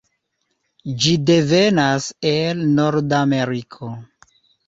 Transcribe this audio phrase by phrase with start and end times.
[1.03, 3.93] Ĝi devenas el nordameriko.